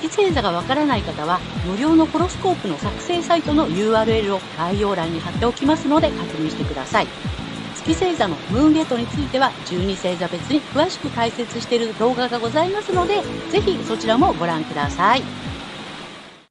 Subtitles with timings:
[0.00, 7.06] 月星座がわからない方は、無料のホロスコープの作成サイトの URL を概要欄に貼っておきますので確認してください。
[7.74, 15.22] 月星座のムーンゲートについては12星座別に詳しく解説している動画がございますので、ぜひそちらもご覧ください。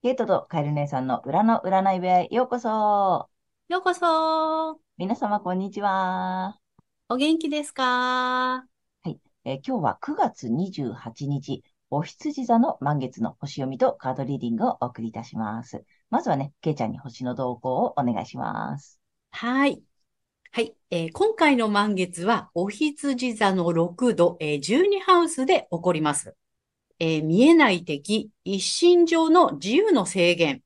[0.04, 3.30] ゲートとカエル姉さんの裏の占い部屋へようこそ。
[3.70, 4.80] ようこそ。
[4.98, 6.58] 皆様こんにちは。
[7.10, 7.84] お元気ですか？
[7.84, 15.86] はい、えー、今日は9月28日、お羊座の満月の星読みとカードリーディングをお送りいたします。
[16.10, 19.00] まずはね、ケイちゃんに星の動向をお願いします。
[19.32, 19.82] はい。
[20.52, 26.36] はい、えー、今回の満月は、お羊座の6度、えー、12ハウスで起こります。
[27.00, 30.64] えー、見えない敵、一心上の自由の制限、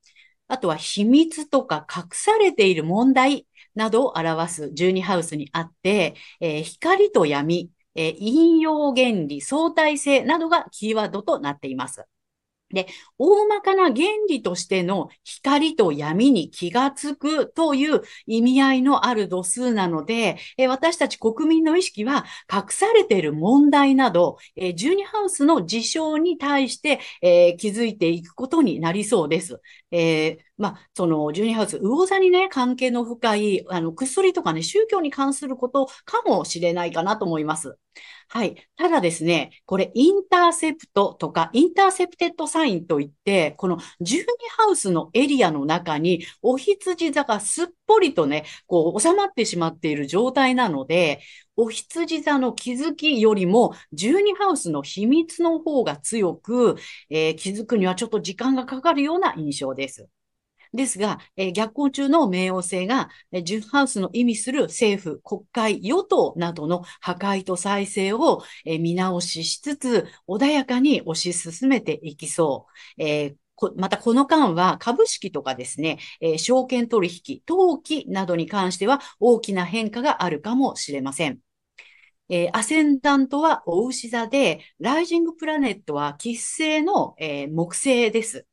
[0.47, 12.05] あとは秘密とか隠されている問題などを表す12ハウスにあって、えー、光と闇、えー、引用原理、相対性などがキーワードとなっています。
[12.73, 29.61] で、大まかな原理としての光と闇に気がつくという意味合いのある度数なので、え私たち国民の意識は隠されている問題など、え12ハウスの事象に対して、え気づいていくことになりそうです。
[29.91, 37.79] えーまあ、その、12ハウス、魚座にね、関係の深い、あの、薬とかね、宗教に関することかもしれないかなと思います。
[38.27, 38.55] はい。
[38.77, 44.25] ただですね、これ、インターセプトとか、インターセプテッドサインといって、この12
[44.57, 51.19] ハウスのエリアの中に、お羊座がすっぽりとね、こう、収まってしまっている状態なので、
[51.57, 56.77] お羊座の気づきよりも、12ハウスの秘密の方が強く、
[57.09, 60.07] えー、気づくにはちょっと時間がかかるような印象です。
[60.73, 72.67] ですが、えー、逆行中の冥王星が、えー、10ハウスの意味する政府、国会、与党などの破壊と再生を、えー、見直ししつつ、穏やかに推し進めていきそ
[72.97, 73.03] う。
[73.03, 73.35] えー
[73.75, 81.37] またこの間は株式とかですね、えー、証券取引、登記などに関しては大きな変化があるかもしれません。
[82.29, 88.47] えー、アセンダントはお牛座で、ライジングプラネットは喫星の、えー、木星です。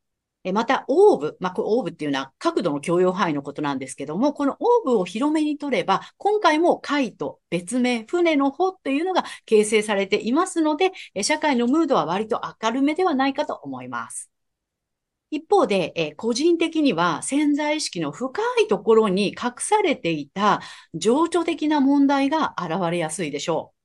[0.53, 14.31] また、オーブ、まあ、オーブっていうのは角度の許容範囲のことなんですけども、このオーブを広めに取れば、今回も海と別名、船の方というのが形成されていますので、社会のムードは割と明るめではないかと思います。
[15.31, 20.61] 一方で、え個人的には潜在意識の深いところに隠されていた
[20.95, 23.78] 情緒的な問題が現れやすいでしょう。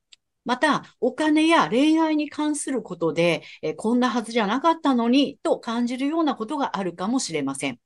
[0.45, 7.79] また、お金や恋愛に関することで、えこんなはずじゃなかったのに、と感じるようなことがあるかもしれません。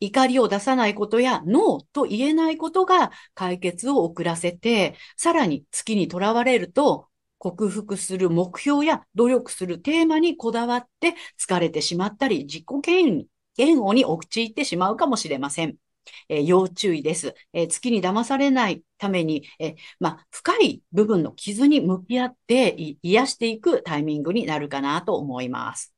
[0.00, 15.76] 怒りを出さないことや、ノーと言えないことが解決を遅らせて、さらに月にとらわれると、克服する目標や努力するテーマにこだわって疲れてしまったり、自己嫌悪に陥ってしまうかもしれません。
[16.28, 17.34] えー、要注意です。
[17.52, 25.94] えー、月に騙されないために、え、まあ、深い部分の傷に向き合って癒していくタイミングになるかなと思います。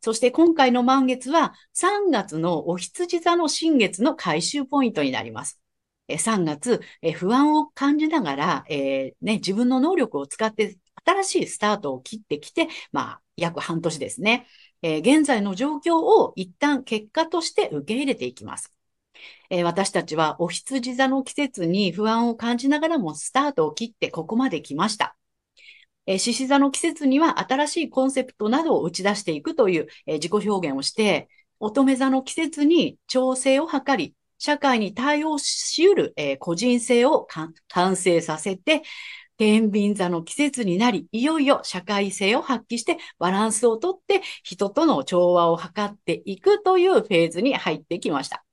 [0.00, 5.60] そして今回の満月は3月のお羊座の新月の回収ポイントになります。
[6.18, 6.80] 3月、
[7.14, 14.46] 不安を感じながら、えーね、自分の能力を使って新しいスタートを切ってきて、まあ、約半年ですね。
[14.82, 18.72] え、現在の状況を一旦結果として受け入れていきます。
[19.50, 25.16] えー、私たちはお羊座の季節に不安を感じながらもスタートを切ってここまで来ました。
[26.06, 31.28] え、獅子座の季節には新しいコンセプトなどを打ち出していくという、え、自己表現をして、
[31.60, 37.26] 乙女座の季節に調整を図り、社会に対応し得る、え、個人性を
[37.68, 38.82] 完成させて、
[39.38, 48.44] 天秤座の季節になり、いよいよ社会性を発揮してバランスをとって人との調和を図っていくというフェーズに入ってきました。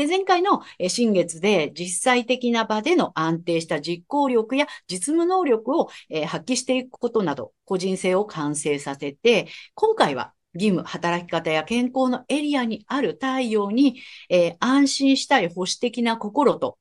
[0.00, 5.90] で、前回の新月で実際的な場での安定した実行力や実務能力を
[6.26, 14.00] 発揮していくことなど、個人性を完成させて、今回は義務、働き方や健康のエリアにある太陽に、
[14.30, 16.78] えー、安心したい保守的な心と、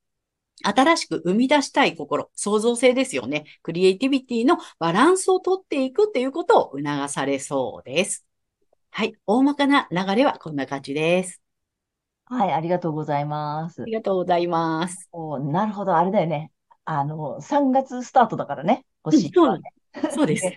[0.63, 3.44] 新しく生み出したい心、創造性ですよね。
[3.63, 8.25] クリエイティビティのバランスをとっていくっていうことを促されそうです。
[8.92, 9.13] はい。
[9.25, 11.42] 大まかな流れはこんな感じです。
[12.29, 13.81] はい、ありがとうございます。
[13.81, 15.09] ありがとうございます。
[15.11, 16.51] おなるほど、あれだよね。
[16.85, 19.59] あの、3月スタートだからね、うん、そう、
[20.13, 20.51] そうです。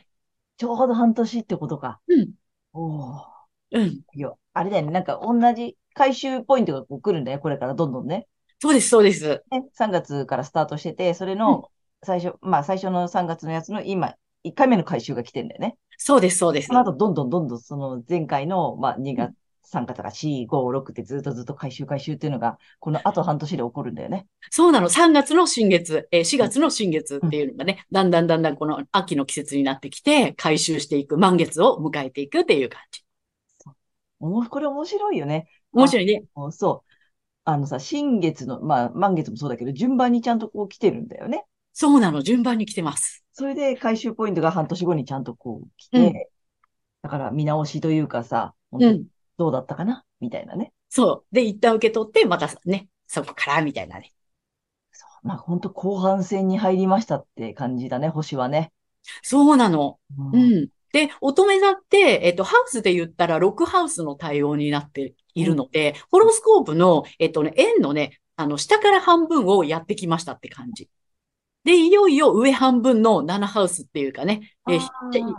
[0.59, 2.01] ちょうど半年ってことか。
[2.09, 2.33] うん。
[2.75, 3.25] おー。
[3.73, 3.87] うん。
[4.15, 4.93] いや、あれだよね。
[4.93, 7.39] なんか同じ回収ポイントがこう来るんだよ。
[7.39, 8.29] これからどんどんね。
[8.61, 9.43] そうです、そうです。
[9.51, 11.71] ね、3月からスタートしてて、それの
[12.03, 14.15] 最初、うん、まあ最初の3月のやつの今、
[14.45, 15.77] 1回目の回収が来てんだよね。
[15.99, 16.69] そうです、そうです。
[16.69, 19.35] その後、どんどんどんどんその前回の、まあ2月、
[19.73, 24.27] 3月が4、5、6ってずっとずっと回収回収っていうのが、このあと半年で起こるんだよね。
[24.51, 24.89] そうなの。
[24.89, 33.03] 3月の新月、えー、4月の新月っていうのがね、うん、だんだんだんだんこの秋の季節になってきて、回収していく、満月を迎えていくっていう感じ。
[33.59, 33.71] そ
[34.21, 35.49] うこれ面白いよね。
[35.73, 36.25] 面白いね。
[36.51, 36.91] そう。
[37.45, 41.45] あのさ、新月の、まあ、満月もそうだけど、順番にちゃんとこう来てるんだよね。
[41.73, 42.23] そうなの。
[42.23, 43.25] 順番に来てます。
[43.33, 46.13] それで回収ポイントが半年後にちゃんとこう来て、うん、
[47.03, 49.07] だから見直しというかさ、本当に
[49.43, 50.73] どうだったかな、みたいなね。
[50.89, 51.35] そう。
[51.35, 54.13] で、一旦受け取って、またね、そこから、みたいなね。
[54.93, 55.27] そう。
[55.27, 58.73] まあ、本当後半戦に入りましたって感じだね、星はね。
[59.23, 59.99] そうなの。
[60.17, 60.69] うん、うん。
[60.93, 70.89] で、乙女座って、えっと、ハウスで言ったら、ロックハウスの対応になっているので、うん、ホロスコープの、えっとね、円のね、あの、下から半分をやってきましたって感じ。
[71.65, 74.79] で、いよいよ上半分の7ハウスっていうかね、え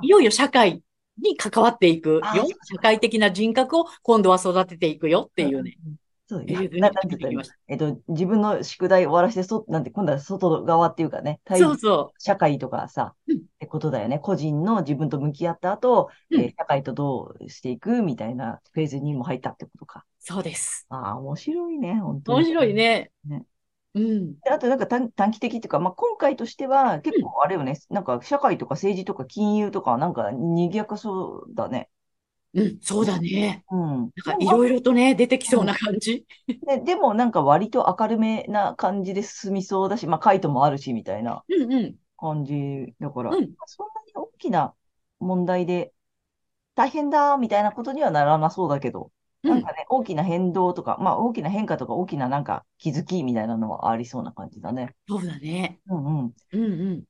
[0.03, 0.81] いよいよ社会
[1.21, 2.21] に関わっていくよ。
[2.63, 5.77] 社会的な人格を今度は育てていくよっていうね。
[6.25, 6.91] そうですね。
[7.67, 12.21] えっと、自分の宿題終わらせて、そ、なんて、今度は外側っていうかね、そうそう。
[12.21, 14.19] 社会とかさ、うん、ってことだよね。
[14.19, 20.05] 個人の自分と向き合った後、うん、えー、社会とどうしていくみたいなフェーズにも入ったってことか。
[20.19, 20.85] そうです。
[20.89, 22.45] ああ、面白いね、本当に。
[22.45, 23.11] 面白いね。
[23.27, 23.43] ね
[23.95, 24.35] うん。
[24.49, 31.89] あとなんか短短期的っていうか、まあ、今回としては結構あれよね、うん、なんか社会とか政治とか金融とかなんか賑やかそうだね。
[32.55, 33.63] うん、そうだね。
[33.71, 33.79] うん。
[33.79, 36.25] なんかいろいろとね、出てきそうな感じ。
[36.67, 41.43] ででもなんか割と明るめな感じで進みそうだし、まあカイトもあるしみたいな
[42.17, 44.75] 感じだから、うん、そんなに大きな
[45.19, 45.93] 問題で
[46.75, 49.11] 大変だみたいなことにはならなそうだけど、
[49.43, 54.95] なんかね、大きな変動とか、まあ大きな変化とか大きななんか気づきみたいなのはありそうな感じだね。
[55.07, 55.79] そうだね。
[55.87, 56.33] うんうん。
[56.53, 57.03] うんうん。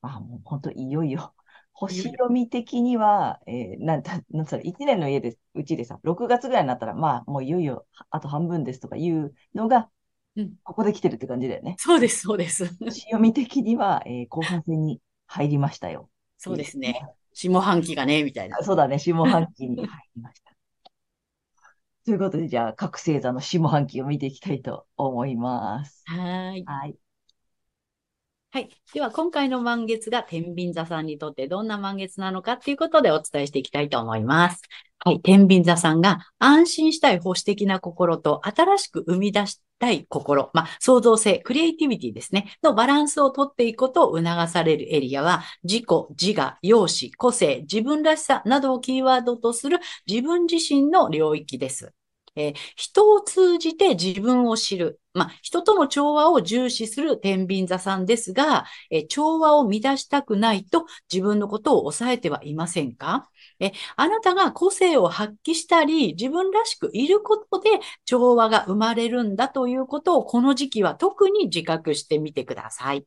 [0.00, 1.34] あ、もう本当いよいよ
[1.72, 9.90] 星読み的には、えー、なんだ、なんそれ、1年の家で、うちでさ、6月ぐらいになったら、まあ、もういよいよ、あと半分ですとかいうのが、
[10.36, 11.74] うん、ここで来てるって感じだよね。
[11.78, 12.66] そうです、そうです。
[12.78, 16.10] 星読み的には、えー、後半戦に入りましたよ。
[16.38, 17.00] そうですね。
[17.32, 18.62] 下半期がね、みたいな。
[18.62, 20.53] そうだね、下半期に入りました。
[22.04, 26.04] ということで、じゃあ、各星座の下半期を見ていきたいと思います。
[26.06, 26.64] はい。
[26.64, 26.98] はい。
[28.50, 28.68] はい。
[28.92, 34.62] では、今回の満月が天秤座さんにとってどんな満月なのかっていうことでお伝えしていきたいと思います。
[35.00, 35.20] はい。
[35.22, 45.84] 天秤座さんが安心したい保守的な心と新しく生み出し対心、まあ、創造性、クリエイティビティですね、のバランスをとっていくことを促されるエリアは、自己、
[46.18, 51.92] 自我、容姿、個性、自分らしさなどをキーワードとする自分自身の領域です。
[52.36, 55.00] えー、人を通じて自分を知る。
[55.12, 63.28] まあ、人との調和を重視する天秤座さんですが、えー、調和を乱したくないと自分のことを抑えてはいませんか？
[63.60, 67.70] えあなたが個性を発揮したり、自分らしくいることで
[68.04, 73.06] 調和が生まれるんだということをこの時期は特に自覚してみてください。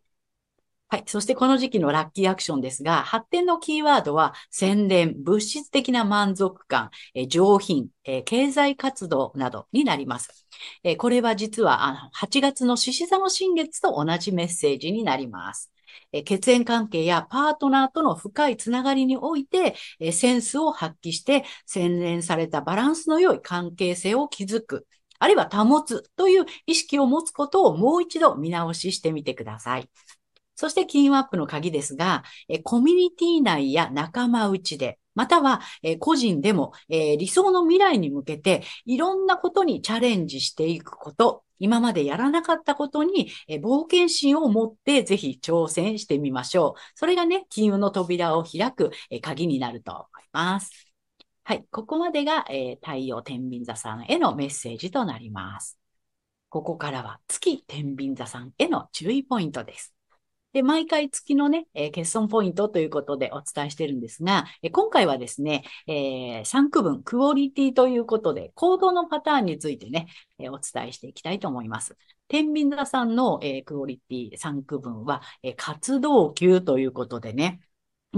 [0.89, 1.03] はい。
[1.06, 10.48] そしてこの時期のラッキーアクションですが、発展のキーワードは、洗練、物質的な満足感、え上品、え経済活動などになります。
[10.84, 15.74] えこれは実はあの8月の獅子座の新月と同じメッセージになります。
[16.13, 24.88] え血縁関係やパートナーとの深いつながりにおいて、えセンスを発揮して、洗練されたバランスの良い関係性を築く。
[25.20, 29.89] あるいは保つという意識を持つことをもう一度見直ししてみてください。
[30.58, 46.82] そして金運アップの鍵ですが、えコミュニティ内や仲間内で、または、え個人でも、え理想の未来に向けていろんなことにチャレンジしていくこと、今までやらなかったことに、え冒険心を持ってぜひ挑戦してみましょう。
[46.96, 50.92] それがね、金運の扉を開く、え鍵になると思います。
[51.44, 51.66] はい。
[51.72, 55.78] ここまでが、え、太陽天秤座さんへのメッセージとなります。
[56.50, 59.97] ここからは月天秤座さんへの注意ポイントです。
[60.54, 70.08] で、毎回月のね、えー、欠損ポイントということでお伝えしてるんですが、えー、今回はですね、えー、3区分、クオリティということで、行動のパターンについてね、
[70.39, 71.96] えー、お伝えしていきたいと思います。
[72.27, 77.60] 天秤座さんの、えー、クオリティ3区分は、えー、活動級ということでね、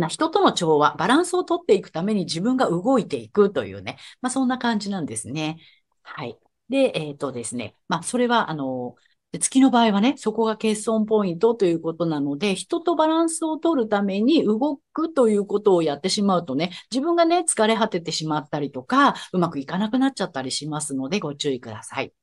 [0.07, 5.57] 人との調和、バランスをとっていくために自分が動いていくというね、まあそんな感じなんですね。
[6.03, 6.37] はい。
[6.69, 8.95] で、えっとですね、まあ、それは、あの、
[9.31, 22.18] 月の場合はね、そこが欠損ポイントということなので、人とバランスを取るために動くということをやってしまうとね、自分がね、疲れ果ててしまったりとか、うまくいかなくなっちゃったりしますので、ご注意ください。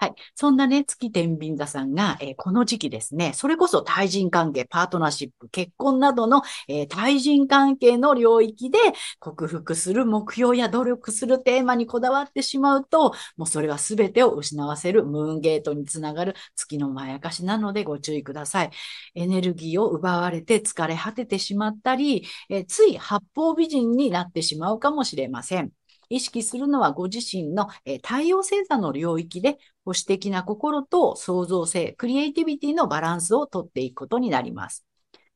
[0.00, 0.14] はい。
[0.36, 8.78] そんなね、月天秤座さんが、えー、この時期ですね、それこそ対人関係、パートナーシップ、結婚などの、えー、対人関係の領域で
[9.18, 18.70] 克服する目標や努力するテーマにこだわってしまうと、もうそれは全てを失わせるムーンゲートにつながる月のまやかしなのでご注意ください。
[19.16, 25.77] エネルギーを奪われて疲れ果ててしまったり、えー、つい八方美人になってしまうかもしれません。
[26.08, 34.86] 意識するのはご自身の、え太陽星座の領域で保守的な心と創造性、クリエイティビティのバランスをとっていくことになります。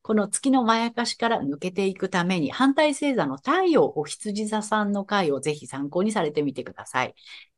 [0.01, 7.15] この月のまやかしから抜けていくために、反対星座の太陽お羊座さんの回をぜひ参考にされてみてください。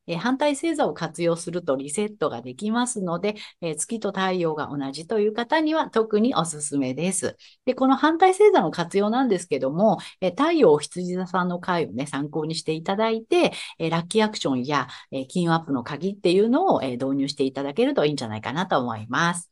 [0.08, 7.38] え反対星座を活用するとリセットができますので、え月と太陽が同じという方には特におすすめです。
[7.66, 19.52] で、この反対星座の活用なんですけども、え太陽羊座さんの回をね、参考にしていただいて、えラッキーアクションや、え金運アップの鍵っていうのを、え導入していただけるといいんじゃないかなと思います。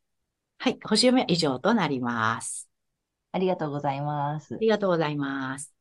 [0.59, 2.69] はい、星読みは以上となります。
[3.33, 4.55] ありがとうございます。
[4.55, 5.73] ありがとうございます。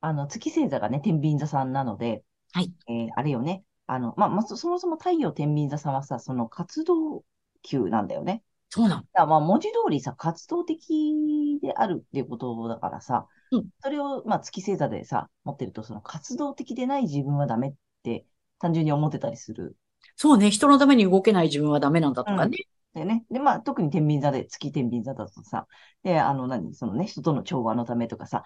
[0.00, 2.72] あの、月星座がね、天秤座さんなので、はい。
[2.88, 7.24] えー、あれよね、あの、まあ、まそもそも太陽天秤座さんはさ、その活動
[7.62, 8.44] 級なんだよね。
[8.68, 9.26] そうなんだ。
[9.26, 18.26] まあ、文字通りさ、活動的であるっていうことだからさ、うん、それを、まあ、月星座でさ、持ってると、その活動的でない自分はダメって
[18.58, 19.74] 単純に思ってたりする。
[20.16, 22.58] そうね、人のために動けない自分はダメなんだとかね。
[22.94, 23.24] でね。
[23.30, 25.66] で、まあ、特に天秤座で、月天秤座だとさ、
[26.02, 28.44] で、あの、何、そのね、人との調和のためとかさ、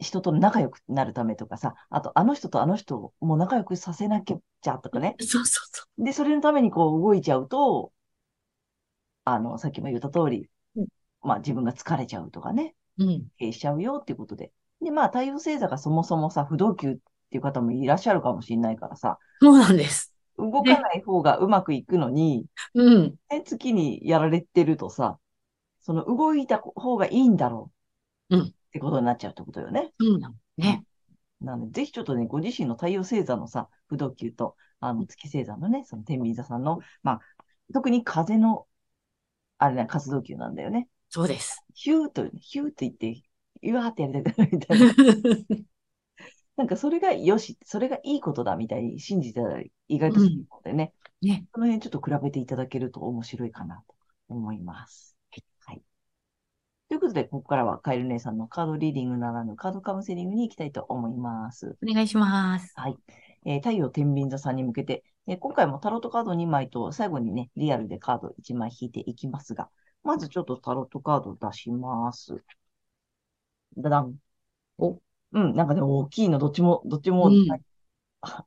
[0.00, 5.14] 人と仲良くなるためとかさ、あと、あの人とあの人も仲良くさせなきゃとかね。
[5.20, 6.04] そうそうそう。
[6.04, 7.92] で、それのためにこう動いちゃうと、
[9.24, 10.86] あの、さっきも言った通り、うん、
[11.22, 13.28] まあ、自分が疲れちゃうとかね、うん。
[13.38, 14.52] 経しちゃうよっていうことで。
[14.82, 16.96] で、まあ、太陽星座がそもそもさ、不動級っ
[17.30, 20.12] ていう方もいらっしゃるかもしれないからさ、そうなんです。
[20.38, 23.14] 動かない方がうまくいくのに、うん。
[23.44, 25.18] 月にやられてるとさ、
[25.80, 27.70] その動いた方がいいんだろ
[28.30, 28.36] う。
[28.36, 28.42] うん。
[28.46, 29.92] ってことになっちゃうってことよね。
[29.98, 30.34] そうなの。
[30.56, 30.84] ね。
[31.40, 37.20] なので、ぜひちょっとね、ご自身の太陽星座のさ、不動級と、あの、月星座のね、その天秤座さんの、まあ、
[37.72, 38.66] 特に風の、
[39.58, 40.88] あれね、活動級なんだよね。
[41.10, 41.64] そうです。
[41.74, 43.22] ヒューと、ヒューと言って、
[43.62, 44.94] うわーってやりたくなるみたいな。
[46.58, 51.46] なんかそれがよし、それがいいことだみたいに信じてたら意外とするのでね、うん、ね。
[51.54, 53.94] その辺ちょっと比べていただけると面白いかなと
[54.28, 55.16] 思います。
[55.64, 55.82] はい。
[56.88, 61.76] ということで、ここからはカエル姉さんのカードリーディングならぬカードカウンセリングに行きたいと思います。
[61.80, 62.72] お願いします。
[62.74, 62.98] はい。
[63.44, 69.70] えー、太陽天秤座さんに向けて、えー、今回もタロットカード2枚と最後にね、リアルでカード1枚引いていきますが、
[70.02, 72.42] まずちょっとタロットカード出します。
[73.76, 74.16] だだん。
[74.78, 75.00] お、
[75.32, 77.58] うん、なんかね、大きいの、どっちも、どっちも、うん、だ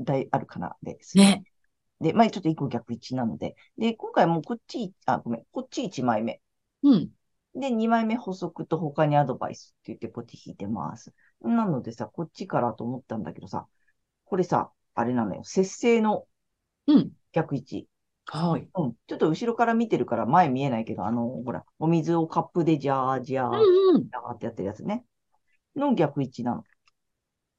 [0.00, 1.44] 大あるかなですね。
[2.00, 3.56] で、まあ、ちょっと一個逆一なので。
[3.76, 6.40] で、今回もこっち、あ、ごめん、こっち1枚目。
[6.82, 7.10] うん。
[7.54, 11.12] で、2枚目補足と他にアドバイスって言ってこっち引いてます。
[11.40, 13.66] なのでさ、こっちからと思ったんだけどさ、
[14.24, 15.42] これさ、あれなのよ。
[15.44, 16.26] 節制の
[17.32, 17.88] 逆位置。
[18.32, 18.68] うん、はい。
[18.74, 18.94] うん。
[19.06, 25.04] ちょっと後ろから見てるから前見えないけど、あの、ほら、お水をカップでジャージャー、うんうん、ってやってるやつね。
[25.78, 26.64] の逆位置なの。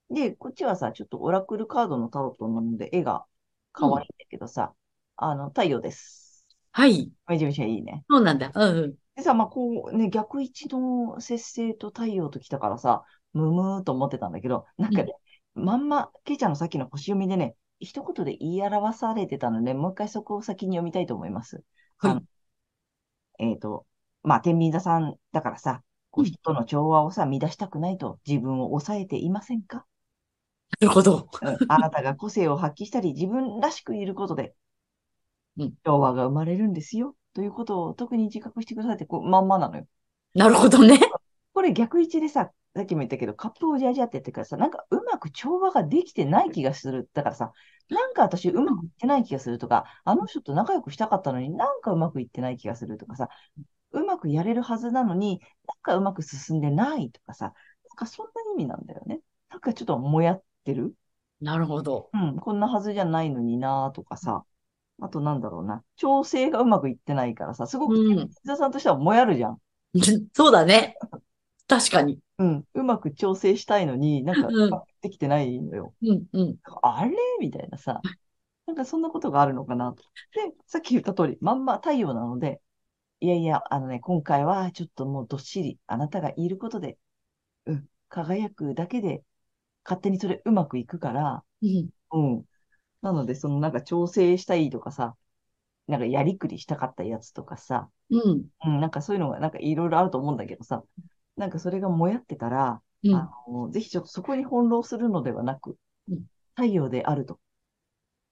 [0.10, 3.26] で、こっちはさ、ちょっとオラクルカードのタロットなので、絵が
[3.72, 4.74] 可愛いんだけどさ、
[5.22, 6.46] うん、あの、太陽です。
[6.72, 7.12] はい。
[7.28, 8.04] めちゃめちゃいいね。
[8.10, 8.52] そうなんだ。
[8.54, 8.96] うん、うん。
[9.16, 15.14] でさ、まあ、こうね、逆位置の節制と太陽と来たからさ、むむーと思ってたんだけど、なんかね、
[15.56, 21.64] うん、まんま、ケイちゃんのさっきの星読みでね、一言で言い表されてたので、もう一回そこを先に読みたいと思います。
[21.98, 22.22] は
[23.40, 23.46] い。
[23.46, 23.86] えっ、ー、と、
[24.24, 29.86] まあ、天秤座さんだからさ、人との調和をさ、乱したくないと自分を抑えていませんか？
[30.80, 31.58] なるほど、うん。
[31.68, 34.54] あなたが個性を発揮したり、自分らしくいることで、
[35.58, 37.16] うん、調和が生まれるんですよ。
[37.34, 39.86] ということを特に自覚してくださいって、こう、まんまなのよ。
[40.34, 41.00] なるほどね。
[41.54, 47.10] これ逆位置でさ、さっきも言ったけど、カップをジャージャーってやってからさ、なんかうまく調和ができてない気がする。
[47.14, 47.52] だからさ、
[47.90, 53.30] なんか私うまくいってない気がするとか、あの人と仲良くしたかったのになんかうまくいってない気がするとかさ、
[53.92, 57.54] うまくやれるはずなのに、なんかうまく進んでないとかさ、なん
[57.96, 59.22] かそんな意味なんだよね。
[59.50, 60.94] なんかちょっともやってる。
[61.42, 62.10] なるほど。
[62.14, 64.44] うん、こんなはずじゃないのになとかさ、
[65.02, 69.58] あとなんだろうな、調整がうまくいってないからさ、すごく、伊沢さんとしてはもやるじゃん。
[70.34, 70.96] そうだね。
[71.68, 72.20] 確かに。
[72.38, 75.94] うん、うまく調整したいのに、なんか、できてないのよ。
[76.02, 76.56] うん、うん。
[76.82, 77.12] あれ？
[77.40, 78.02] みたいなさ。
[78.66, 80.04] なんかそんなことがあるのかなと。
[80.34, 82.62] で、さっき言った通り、まんま太陽なので、
[83.22, 86.98] いやいや、あのね、今回はちょっともうどっしり、あなたがいることで、
[87.66, 89.24] うん、輝くだけで、
[89.84, 91.90] 勝手にそれうまくいくから、うん。
[92.12, 92.46] うん。
[93.02, 95.18] なので、そのなんか調整したいとかさ、
[95.88, 98.46] なんかやりくりしたかったやつとかさ、うん。
[98.66, 100.84] うん、なんかそういうのがなんかいろいろあると思うんだけどさ、
[101.38, 103.16] なんかそれがもやってたら、うん。
[103.16, 105.78] あの、ぜひちょっとそこに翻弄するのではなく、
[106.10, 107.40] うん太陽であると。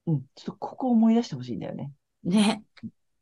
[0.05, 1.93] うん、ちょっとここを思い出してほしいんだよね。
[2.25, 2.63] ね。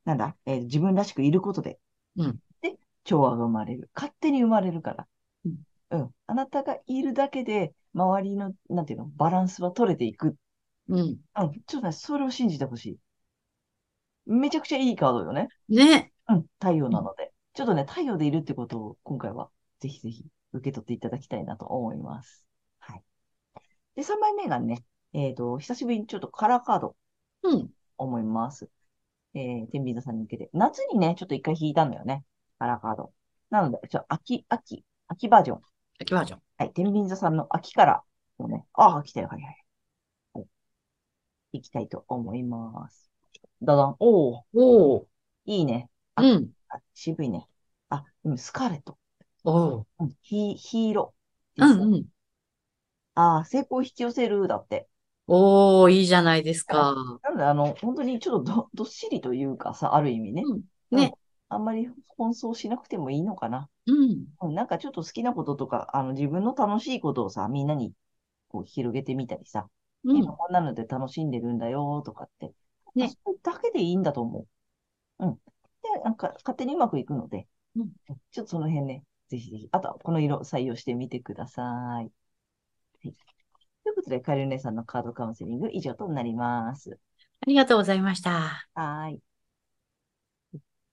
[0.05, 1.79] なんだ、えー自分らしくいることで、
[2.17, 2.39] うん。
[2.61, 3.89] で、調和が生まれる。
[3.95, 5.07] 勝手に生まれるから。
[5.45, 5.55] うん。
[5.91, 6.11] うん。
[6.27, 10.35] あなたがいるだけで、周りの、なんていうの、バランスは取れていく。
[10.87, 11.19] うん。
[11.35, 11.61] うん。
[11.67, 12.99] ちょっとね、それを信じてほしい。
[14.25, 15.47] めちゃくちゃいいカードよね。
[15.69, 16.11] ね。
[16.27, 16.45] うん。
[16.59, 17.31] 太陽なので。
[17.53, 22.45] ちょっとね、太陽でいるってことを今回はぜひぜひ受け取っていただきたいなと思います。
[22.79, 23.03] はい。
[23.95, 24.83] で、3枚目がね、
[25.13, 26.95] えっと、久しぶりにちょっとカラーカード
[27.43, 27.71] うん。
[27.97, 28.69] 思います。
[29.35, 30.49] えー、天秤座さんに向けて。
[30.53, 32.23] 夏にね、ちょっと一回引いたのよね。
[32.57, 33.13] カラーカード。
[33.49, 35.61] なので、ちょ、秋、秋、秋バージョン。
[35.99, 36.41] 秋バージョン。
[36.57, 36.73] はい。
[36.73, 38.03] 天秤座さんの秋から
[38.37, 39.65] をね、ああ、来たよ、はいはい。
[40.33, 40.47] はい。
[41.53, 43.11] いきたいと思います。
[43.61, 43.95] だだん。
[43.99, 45.05] おー、おー。
[45.45, 45.89] いいね。
[46.15, 46.49] あうん。
[46.69, 47.47] あ渋いね。
[47.89, 48.97] あ、うん、スカーレット。
[49.43, 49.85] おー。
[49.99, 51.65] うん、ヒ、ヒーロー。
[51.65, 52.05] うんうん。
[53.15, 54.87] ああ、成功を引き寄せる、だって。
[55.27, 56.95] おー、いいじゃないですか。
[57.23, 60.43] なので、あの、本当にちょっとど、 どっしりというかさ、ある意味ね。
[60.43, 60.61] うん。
[60.91, 61.17] うんね。
[61.49, 63.69] あんまり奔走しなくてもいいのかな。
[63.87, 64.25] うん。
[64.41, 67.93] うんなんかちょっと好きなこととか、あの、自分の楽しいことをさ、みんなに
[68.49, 69.69] こう広げてみたりさ、
[70.03, 70.17] うん。
[70.17, 72.53] 今こんなので楽しんでるんだよとかって、
[72.95, 74.47] ねそれだけでいいんだと思う。
[75.19, 75.35] うん。
[75.35, 75.41] で、
[76.03, 77.91] なんか勝手にうまくいくので、うん
[78.31, 81.63] ちょっとその辺ね、ぜひぜひ、あとはこの色採用してみてくださ
[82.03, 82.11] い。
[83.03, 83.15] はい。
[83.85, 86.97] ということで、カエル姉さんのカードカウンセリング以上となります。
[87.41, 88.67] ありがとうございました。
[88.73, 89.21] はーい。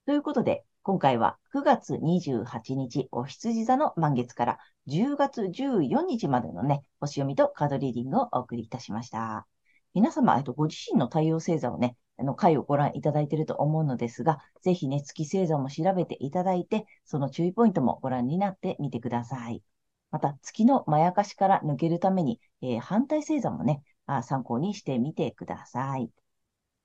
[0.05, 9.47] ということで、今回は9月28日、お羊座の満月から10月14日までのね、星読みとカードリーディングをお送りいたしました。
[9.95, 19.63] 皆様、えっと、ご自身の太陽星座をね、あの、回をご覧いただいていると思うのですが、ぜひね、月星座も調べていただいて、その注意ポイントもご覧になってみてください。
[20.13, 26.11] また、月のまやかしから抜けるために、えー反対星座もね、あ参考にしてみてください。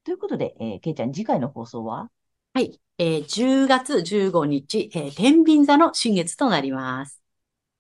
[0.04, 2.10] ということで、えー、けいちゃん、次回の放送は？
[2.54, 2.82] はい。
[2.98, 7.22] えー10月15日、えー天秤座の新月となります。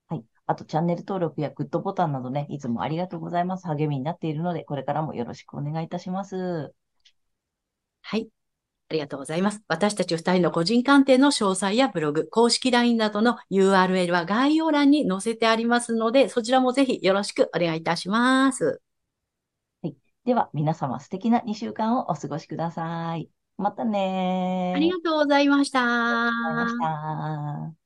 [0.09, 0.23] はい。
[0.45, 3.67] あと、チャンネル登録やグッドボタンなどね、いつもありがとうございます。
[3.67, 6.73] 励みになっているので、これからもよろしくお願いいたします。
[8.01, 8.29] はい。
[8.89, 9.61] ありがとうございます。
[9.67, 18.81] 私たち二人の個人鑑定の詳細やブログ、公式 LINE などの URL は概要欄に載せてありますので、そちらもぜひよろしくお願いいたします。
[20.27, 23.29] では、皆様素敵な2週間をお過ごしください。
[23.57, 24.77] またねー。
[24.77, 25.79] ありがとうございました。
[25.81, 27.76] ありがとうございました。